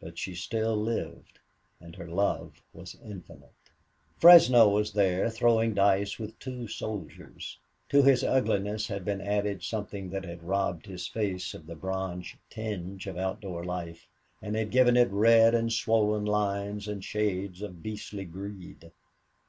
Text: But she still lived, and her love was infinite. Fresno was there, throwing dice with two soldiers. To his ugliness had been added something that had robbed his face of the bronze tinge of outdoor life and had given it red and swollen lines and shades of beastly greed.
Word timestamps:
But 0.00 0.18
she 0.18 0.34
still 0.34 0.74
lived, 0.74 1.38
and 1.80 1.94
her 1.94 2.08
love 2.08 2.60
was 2.72 2.96
infinite. 3.00 3.52
Fresno 4.16 4.68
was 4.68 4.92
there, 4.92 5.30
throwing 5.30 5.72
dice 5.72 6.18
with 6.18 6.36
two 6.40 6.66
soldiers. 6.66 7.60
To 7.90 8.02
his 8.02 8.24
ugliness 8.24 8.88
had 8.88 9.04
been 9.04 9.20
added 9.20 9.62
something 9.62 10.10
that 10.10 10.24
had 10.24 10.42
robbed 10.42 10.86
his 10.86 11.06
face 11.06 11.54
of 11.54 11.66
the 11.68 11.76
bronze 11.76 12.34
tinge 12.50 13.06
of 13.06 13.16
outdoor 13.16 13.62
life 13.64 14.08
and 14.42 14.56
had 14.56 14.72
given 14.72 14.96
it 14.96 15.12
red 15.12 15.54
and 15.54 15.72
swollen 15.72 16.24
lines 16.24 16.88
and 16.88 17.04
shades 17.04 17.62
of 17.62 17.80
beastly 17.80 18.24
greed. 18.24 18.90